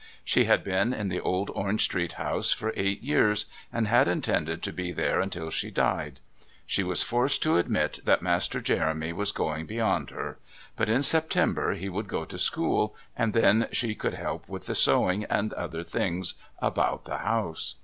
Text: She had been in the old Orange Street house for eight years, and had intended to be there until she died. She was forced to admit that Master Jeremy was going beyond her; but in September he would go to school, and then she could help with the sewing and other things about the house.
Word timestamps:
She 0.25 0.45
had 0.45 0.63
been 0.63 0.93
in 0.93 1.09
the 1.09 1.19
old 1.19 1.51
Orange 1.53 1.83
Street 1.83 2.13
house 2.13 2.51
for 2.51 2.73
eight 2.75 3.03
years, 3.03 3.45
and 3.71 3.87
had 3.87 4.07
intended 4.07 4.63
to 4.63 4.73
be 4.73 4.91
there 4.91 5.21
until 5.21 5.51
she 5.51 5.69
died. 5.69 6.19
She 6.65 6.81
was 6.83 7.03
forced 7.03 7.43
to 7.43 7.57
admit 7.57 7.99
that 8.03 8.23
Master 8.23 8.61
Jeremy 8.61 9.13
was 9.13 9.31
going 9.31 9.67
beyond 9.67 10.09
her; 10.09 10.39
but 10.75 10.89
in 10.89 11.03
September 11.03 11.73
he 11.75 11.87
would 11.87 12.07
go 12.07 12.25
to 12.25 12.39
school, 12.39 12.95
and 13.15 13.33
then 13.33 13.67
she 13.71 13.93
could 13.93 14.15
help 14.15 14.49
with 14.49 14.65
the 14.65 14.73
sewing 14.73 15.25
and 15.25 15.53
other 15.53 15.83
things 15.83 16.33
about 16.59 17.05
the 17.05 17.17
house. 17.19 17.75